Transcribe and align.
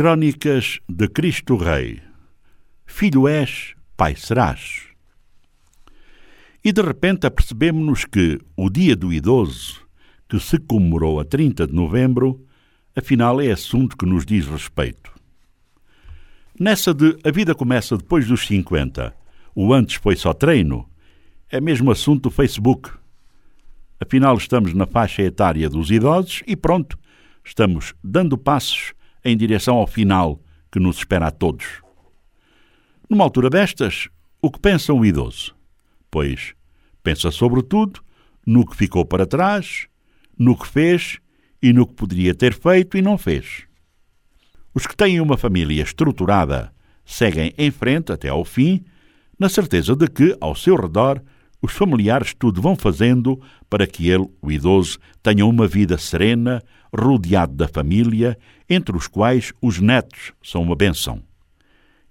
Crônicas 0.00 0.80
de 0.88 1.08
Cristo 1.08 1.58
Rei. 1.58 2.00
Filho 2.86 3.28
és, 3.28 3.74
pai 3.98 4.16
serás. 4.16 4.84
E 6.64 6.72
de 6.72 6.80
repente 6.80 7.26
apercebemos-nos 7.26 8.06
que 8.06 8.38
o 8.56 8.70
Dia 8.70 8.96
do 8.96 9.12
Idoso, 9.12 9.86
que 10.26 10.40
se 10.40 10.56
comemorou 10.56 11.20
a 11.20 11.24
30 11.26 11.66
de 11.66 11.74
novembro, 11.74 12.42
afinal 12.96 13.42
é 13.42 13.50
assunto 13.50 13.94
que 13.94 14.06
nos 14.06 14.24
diz 14.24 14.46
respeito. 14.46 15.12
Nessa 16.58 16.94
de 16.94 17.18
a 17.22 17.30
vida 17.30 17.54
começa 17.54 17.98
depois 17.98 18.26
dos 18.26 18.46
50, 18.46 19.14
o 19.54 19.70
antes 19.74 19.96
foi 19.96 20.16
só 20.16 20.32
treino, 20.32 20.88
é 21.50 21.60
mesmo 21.60 21.90
assunto 21.90 22.22
do 22.22 22.30
Facebook. 22.30 22.90
Afinal, 24.00 24.34
estamos 24.38 24.72
na 24.72 24.86
faixa 24.86 25.20
etária 25.20 25.68
dos 25.68 25.90
idosos 25.90 26.42
e 26.46 26.56
pronto, 26.56 26.98
estamos 27.44 27.92
dando 28.02 28.38
passos 28.38 28.94
em 29.24 29.36
direção 29.36 29.76
ao 29.76 29.86
final 29.86 30.40
que 30.70 30.80
nos 30.80 30.98
espera 30.98 31.28
a 31.28 31.30
todos. 31.30 31.82
Numa 33.08 33.24
altura 33.24 33.50
destas, 33.50 34.08
o 34.40 34.50
que 34.50 34.60
pensa 34.60 34.92
um 34.92 35.04
idoso? 35.04 35.54
Pois 36.10 36.54
pensa 37.02 37.30
sobretudo 37.30 38.00
no 38.46 38.66
que 38.66 38.76
ficou 38.76 39.04
para 39.04 39.26
trás, 39.26 39.86
no 40.38 40.56
que 40.56 40.66
fez 40.66 41.18
e 41.62 41.72
no 41.72 41.86
que 41.86 41.94
poderia 41.94 42.34
ter 42.34 42.54
feito 42.54 42.96
e 42.96 43.02
não 43.02 43.18
fez. 43.18 43.64
Os 44.72 44.86
que 44.86 44.96
têm 44.96 45.20
uma 45.20 45.36
família 45.36 45.82
estruturada 45.82 46.72
seguem 47.04 47.52
em 47.58 47.70
frente 47.70 48.12
até 48.12 48.28
ao 48.28 48.44
fim, 48.44 48.84
na 49.38 49.48
certeza 49.48 49.96
de 49.96 50.06
que, 50.06 50.36
ao 50.40 50.54
seu 50.54 50.76
redor, 50.76 51.22
os 51.62 51.72
familiares 51.72 52.34
tudo 52.34 52.62
vão 52.62 52.74
fazendo 52.74 53.40
para 53.68 53.86
que 53.86 54.08
ele, 54.08 54.26
o 54.40 54.50
idoso, 54.50 54.98
tenha 55.22 55.44
uma 55.44 55.66
vida 55.66 55.98
serena, 55.98 56.62
rodeado 56.94 57.54
da 57.54 57.68
família, 57.68 58.38
entre 58.68 58.96
os 58.96 59.06
quais 59.06 59.52
os 59.60 59.78
netos 59.78 60.32
são 60.42 60.62
uma 60.62 60.74
benção. 60.74 61.22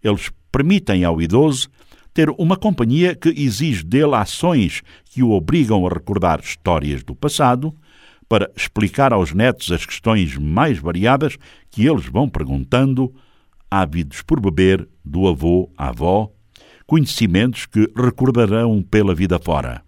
Eles 0.04 0.30
permitem 0.52 1.04
ao 1.04 1.22
idoso 1.22 1.70
ter 2.14 2.30
uma 2.38 2.58
companhia 2.58 3.16
que 3.16 3.30
exige 3.30 3.84
dele 3.84 4.16
ações 4.16 4.82
que 5.06 5.24
o 5.24 5.32
obrigam 5.32 5.86
a 5.86 5.90
recordar 5.90 6.40
histórias 6.40 7.04
do 7.04 7.16
passado, 7.16 7.74
para 8.28 8.52
explicar 8.56 9.12
aos 9.12 9.34
netos 9.34 9.72
as 9.72 9.86
questões 9.86 10.38
mais 10.38 10.78
variadas 10.78 11.36
que 11.72 11.88
eles 11.88 12.06
vão 12.06 12.30
perguntando, 12.30 13.14
ávidos 13.72 14.22
por 14.22 14.40
beber 14.40 14.88
do 15.04 15.28
avô 15.28 15.72
à 15.76 15.90
avó, 15.90 16.32
conhecimentos 16.90 17.68
que 17.68 17.88
recordarão 17.96 18.82
pela 18.82 19.14
vida 19.14 19.38
fora. 19.38 19.84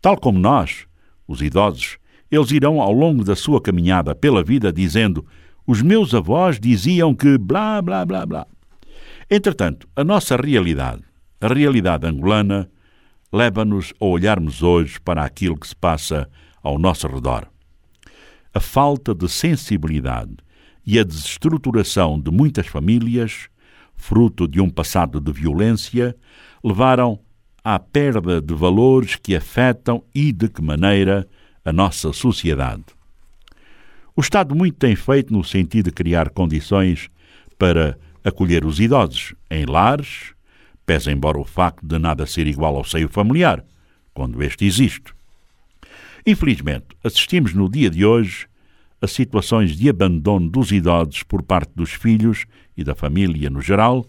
Tal 0.00 0.16
como 0.16 0.36
nós, 0.36 0.86
os 1.26 1.40
idosos, 1.40 1.98
eles 2.28 2.50
irão 2.50 2.80
ao 2.80 2.92
longo 2.92 3.22
da 3.22 3.36
sua 3.36 3.62
caminhada 3.62 4.12
pela 4.12 4.42
vida 4.42 4.72
dizendo: 4.72 5.24
Os 5.64 5.80
meus 5.80 6.12
avós 6.14 6.58
diziam 6.58 7.14
que 7.14 7.38
blá 7.38 7.80
blá 7.80 8.04
blá 8.04 8.26
blá. 8.26 8.46
Entretanto, 9.30 9.86
a 9.94 10.02
nossa 10.02 10.34
realidade, 10.36 11.04
a 11.40 11.46
realidade 11.46 12.08
angolana, 12.08 12.68
leva-nos 13.32 13.94
a 14.00 14.04
olharmos 14.04 14.64
hoje 14.64 15.00
para 15.00 15.24
aquilo 15.24 15.56
que 15.56 15.68
se 15.68 15.76
passa 15.76 16.28
ao 16.60 16.76
nosso 16.76 17.06
redor. 17.06 17.46
A 18.52 18.58
falta 18.58 19.14
de 19.14 19.28
sensibilidade 19.28 20.34
e 20.84 20.98
a 20.98 21.04
desestruturação 21.04 22.20
de 22.20 22.32
muitas 22.32 22.66
famílias 22.66 23.46
fruto 24.02 24.48
de 24.48 24.60
um 24.60 24.68
passado 24.68 25.20
de 25.20 25.32
violência, 25.32 26.16
levaram 26.62 27.20
à 27.62 27.78
perda 27.78 28.40
de 28.40 28.52
valores 28.52 29.14
que 29.14 29.36
afetam 29.36 30.02
e 30.12 30.32
de 30.32 30.48
que 30.48 30.60
maneira 30.60 31.26
a 31.64 31.72
nossa 31.72 32.12
sociedade. 32.12 32.84
O 34.16 34.20
Estado 34.20 34.56
muito 34.56 34.76
tem 34.76 34.96
feito 34.96 35.32
no 35.32 35.44
sentido 35.44 35.86
de 35.86 35.92
criar 35.92 36.30
condições 36.30 37.08
para 37.56 37.96
acolher 38.24 38.64
os 38.64 38.80
idosos 38.80 39.36
em 39.48 39.64
lares, 39.64 40.34
pese 40.84 41.12
embora 41.12 41.38
o 41.38 41.44
facto 41.44 41.86
de 41.86 41.96
nada 41.96 42.26
ser 42.26 42.48
igual 42.48 42.76
ao 42.76 42.84
seio 42.84 43.08
familiar, 43.08 43.64
quando 44.12 44.42
este 44.42 44.66
existe. 44.66 45.14
Infelizmente, 46.26 46.86
assistimos 47.04 47.54
no 47.54 47.70
dia 47.70 47.88
de 47.88 48.04
hoje 48.04 48.48
a 49.02 49.08
situações 49.08 49.76
de 49.76 49.88
abandono 49.88 50.48
dos 50.48 50.70
idosos 50.70 51.24
por 51.24 51.42
parte 51.42 51.72
dos 51.74 51.90
filhos 51.90 52.46
e 52.76 52.84
da 52.84 52.94
família 52.94 53.50
no 53.50 53.60
geral, 53.60 54.06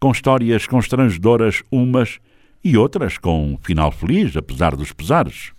com 0.00 0.10
histórias 0.10 0.66
constrangedoras 0.66 1.62
umas 1.70 2.18
e 2.64 2.76
outras 2.76 3.18
com 3.18 3.52
um 3.52 3.58
final 3.58 3.92
feliz, 3.92 4.34
apesar 4.34 4.74
dos 4.74 4.92
pesares. 4.92 5.52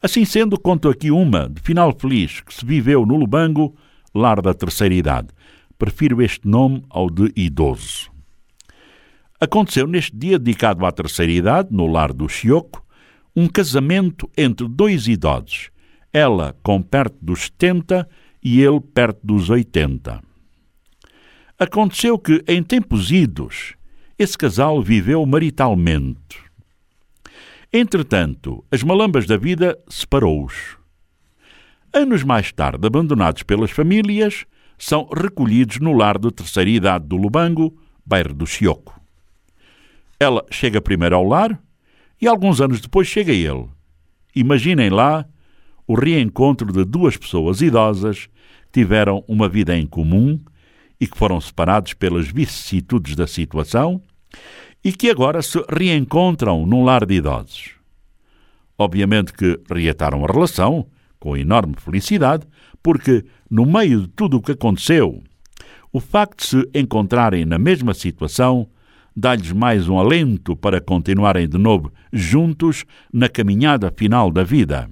Assim 0.00 0.24
sendo, 0.24 0.58
conto 0.58 0.88
aqui 0.88 1.10
uma 1.10 1.48
de 1.48 1.60
final 1.60 1.92
feliz 1.98 2.40
que 2.40 2.54
se 2.54 2.64
viveu 2.64 3.04
no 3.04 3.16
Lubango, 3.16 3.74
lar 4.14 4.40
da 4.40 4.54
terceira 4.54 4.94
idade. 4.94 5.28
Prefiro 5.76 6.22
este 6.22 6.46
nome 6.46 6.84
ao 6.88 7.10
de 7.10 7.32
idoso. 7.34 8.10
Aconteceu 9.40 9.86
neste 9.86 10.16
dia 10.16 10.38
dedicado 10.38 10.86
à 10.86 10.92
terceira 10.92 11.32
idade, 11.32 11.68
no 11.72 11.86
lar 11.86 12.12
do 12.12 12.28
Chioco, 12.28 12.84
um 13.34 13.48
casamento 13.48 14.30
entre 14.36 14.68
dois 14.68 15.06
idosos, 15.08 15.70
ela 16.12 16.56
com 16.62 16.82
perto 16.82 17.16
dos 17.20 17.42
70 17.42 18.08
e 18.42 18.60
ele 18.60 18.80
perto 18.80 19.20
dos 19.22 19.50
80. 19.50 20.22
Aconteceu 21.58 22.18
que, 22.18 22.42
em 22.48 22.62
tempos 22.62 23.12
idos, 23.12 23.74
esse 24.18 24.36
casal 24.36 24.82
viveu 24.82 25.24
maritalmente. 25.26 26.38
Entretanto, 27.72 28.64
as 28.70 28.82
malambas 28.82 29.26
da 29.26 29.36
vida 29.36 29.78
separou-os. 29.88 30.76
Anos 31.92 32.22
mais 32.22 32.50
tarde, 32.50 32.86
abandonados 32.86 33.42
pelas 33.42 33.70
famílias, 33.70 34.46
são 34.78 35.06
recolhidos 35.06 35.78
no 35.78 35.92
lar 35.92 36.18
de 36.18 36.30
terceira 36.30 36.70
idade 36.70 37.06
do 37.06 37.16
Lubango, 37.16 37.76
bairro 38.04 38.32
do 38.32 38.46
Chioco. 38.46 39.00
Ela 40.18 40.44
chega 40.50 40.80
primeiro 40.80 41.16
ao 41.16 41.24
lar 41.24 41.60
e 42.20 42.26
alguns 42.26 42.60
anos 42.60 42.80
depois 42.80 43.06
chega 43.06 43.32
ele. 43.32 43.68
Imaginem 44.34 44.90
lá 44.90 45.26
o 45.86 45.94
reencontro 45.94 46.72
de 46.72 46.84
duas 46.84 47.16
pessoas 47.16 47.60
idosas 47.60 48.26
que 48.72 48.80
tiveram 48.80 49.24
uma 49.26 49.48
vida 49.48 49.76
em 49.76 49.86
comum 49.86 50.40
e 51.00 51.06
que 51.06 51.16
foram 51.16 51.40
separados 51.40 51.94
pelas 51.94 52.28
vicissitudes 52.28 53.16
da 53.16 53.26
situação 53.26 54.00
e 54.84 54.92
que 54.92 55.10
agora 55.10 55.42
se 55.42 55.62
reencontram 55.68 56.66
num 56.66 56.84
lar 56.84 57.04
de 57.04 57.14
idosos. 57.14 57.72
Obviamente 58.78 59.32
que 59.32 59.60
reataram 59.70 60.24
a 60.24 60.32
relação 60.32 60.86
com 61.18 61.36
enorme 61.36 61.74
felicidade, 61.76 62.46
porque, 62.82 63.24
no 63.50 63.66
meio 63.66 64.02
de 64.02 64.08
tudo 64.08 64.38
o 64.38 64.42
que 64.42 64.52
aconteceu, 64.52 65.22
o 65.92 66.00
facto 66.00 66.40
de 66.40 66.46
se 66.46 66.70
encontrarem 66.74 67.44
na 67.44 67.58
mesma 67.58 67.92
situação 67.92 68.66
dá-lhes 69.14 69.52
mais 69.52 69.86
um 69.86 69.98
alento 69.98 70.56
para 70.56 70.80
continuarem 70.80 71.46
de 71.46 71.58
novo 71.58 71.92
juntos 72.10 72.86
na 73.12 73.28
caminhada 73.28 73.92
final 73.94 74.30
da 74.30 74.42
vida. 74.42 74.88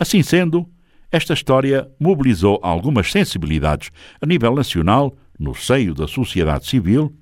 Assim 0.00 0.22
sendo, 0.22 0.66
esta 1.12 1.34
história 1.34 1.86
mobilizou 2.00 2.58
algumas 2.62 3.12
sensibilidades 3.12 3.90
a 4.18 4.24
nível 4.24 4.54
nacional, 4.54 5.14
no 5.38 5.54
seio 5.54 5.94
da 5.94 6.08
sociedade 6.08 6.66
civil, 6.66 7.14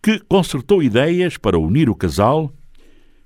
que 0.00 0.20
concertou 0.20 0.80
ideias 0.80 1.36
para 1.36 1.58
unir 1.58 1.90
o 1.90 1.96
casal, 1.96 2.52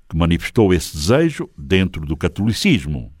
que 0.09 0.17
manifestou 0.17 0.73
esse 0.73 0.97
desejo 0.97 1.47
dentro 1.55 2.07
do 2.07 2.17
catolicismo. 2.17 3.13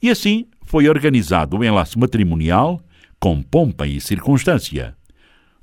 E 0.00 0.10
assim 0.10 0.46
foi 0.62 0.88
organizado 0.88 1.58
o 1.58 1.64
enlace 1.64 1.98
matrimonial 1.98 2.80
com 3.18 3.42
pompa 3.42 3.84
e 3.84 4.00
circunstância. 4.00 4.96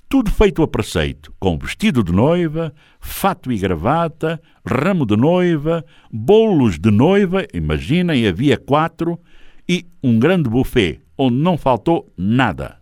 Tudo 0.08 0.30
feito 0.30 0.62
a 0.62 0.68
preceito, 0.68 1.34
com 1.40 1.58
vestido 1.58 2.04
de 2.04 2.12
noiva, 2.12 2.74
fato 3.00 3.52
e 3.52 3.58
gravata, 3.58 4.40
ramo 4.66 5.06
de 5.06 5.18
noiva, 5.18 5.84
bolos 6.12 6.78
de 6.78 6.92
noiva, 6.92 7.46
imaginem, 7.54 8.28
havia 8.28 8.56
quatro, 8.56 9.20
e 9.68 9.86
um 10.04 10.20
grande 10.20 10.48
buffet 10.48 11.02
onde 11.18 11.38
não 11.38 11.58
faltou 11.58 12.12
nada. 12.16 12.78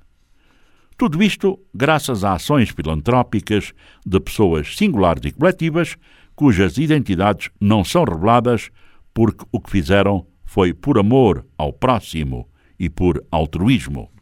Tudo 0.97 1.23
isto 1.23 1.59
graças 1.73 2.23
a 2.23 2.33
ações 2.33 2.69
filantrópicas 2.69 3.73
de 4.05 4.19
pessoas 4.19 4.75
singulares 4.75 5.23
e 5.25 5.31
coletivas 5.31 5.95
cujas 6.35 6.77
identidades 6.77 7.49
não 7.59 7.83
são 7.83 8.03
reveladas 8.03 8.69
porque 9.13 9.45
o 9.51 9.61
que 9.61 9.71
fizeram 9.71 10.25
foi 10.43 10.73
por 10.73 10.99
amor 10.99 11.45
ao 11.57 11.71
próximo 11.71 12.49
e 12.77 12.89
por 12.89 13.23
altruísmo. 13.31 14.12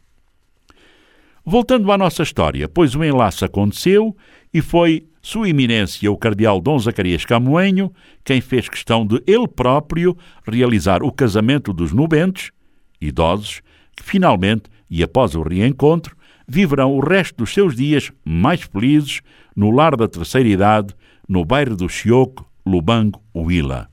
Voltando 1.44 1.90
à 1.90 1.98
nossa 1.98 2.22
história, 2.22 2.68
pois 2.68 2.94
o 2.94 3.02
enlace 3.02 3.44
aconteceu 3.44 4.16
e 4.54 4.62
foi 4.62 5.08
Sua 5.20 5.48
Eminência 5.48 6.10
o 6.10 6.16
Cardeal 6.16 6.60
Dom 6.60 6.78
Zacarias 6.78 7.24
Camoenho 7.24 7.92
quem 8.24 8.40
fez 8.40 8.68
questão 8.68 9.04
de 9.04 9.20
ele 9.26 9.48
próprio 9.48 10.16
realizar 10.46 11.02
o 11.02 11.10
casamento 11.10 11.72
dos 11.72 11.92
nubentes, 11.92 12.52
idosos, 13.00 13.60
que 13.96 14.04
finalmente, 14.04 14.70
e 14.88 15.02
após 15.02 15.34
o 15.34 15.42
reencontro, 15.42 16.16
viverão 16.46 16.92
o 16.92 17.00
resto 17.00 17.38
dos 17.38 17.52
seus 17.52 17.74
dias 17.74 18.12
mais 18.24 18.62
felizes 18.62 19.20
no 19.56 19.72
lar 19.72 19.96
da 19.96 20.06
terceira 20.06 20.48
idade, 20.48 20.94
no 21.28 21.44
bairro 21.44 21.74
do 21.74 21.88
Chioco, 21.88 22.48
Lubango, 22.64 23.20
Huila. 23.34 23.88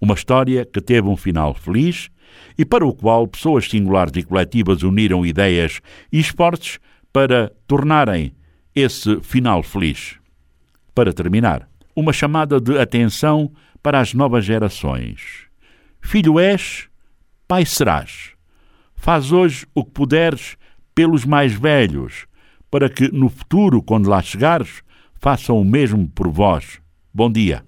Uma 0.00 0.14
história 0.14 0.64
que 0.64 0.80
teve 0.80 1.08
um 1.08 1.16
final 1.16 1.52
feliz 1.52 2.10
e 2.56 2.64
para 2.64 2.86
o 2.86 2.94
qual 2.94 3.26
pessoas 3.26 3.68
singulares 3.68 4.16
e 4.16 4.22
coletivas 4.22 4.82
uniram 4.82 5.24
ideias 5.24 5.80
e 6.12 6.18
esforços 6.18 6.78
para 7.12 7.52
tornarem 7.66 8.32
esse 8.74 9.20
final 9.20 9.62
feliz. 9.62 10.18
Para 10.94 11.12
terminar, 11.12 11.68
uma 11.94 12.12
chamada 12.12 12.60
de 12.60 12.78
atenção 12.78 13.52
para 13.82 14.00
as 14.00 14.14
novas 14.14 14.44
gerações. 14.44 15.46
Filho 16.00 16.38
és, 16.38 16.88
pai 17.46 17.64
serás. 17.64 18.32
Faz 18.94 19.32
hoje 19.32 19.66
o 19.74 19.84
que 19.84 19.90
puderes 19.90 20.56
pelos 20.94 21.24
mais 21.24 21.52
velhos, 21.52 22.26
para 22.70 22.88
que 22.88 23.10
no 23.12 23.28
futuro, 23.28 23.82
quando 23.82 24.08
lá 24.08 24.20
chegares, 24.20 24.82
façam 25.14 25.60
o 25.60 25.64
mesmo 25.64 26.08
por 26.08 26.28
vós. 26.28 26.80
Bom 27.12 27.30
dia. 27.30 27.67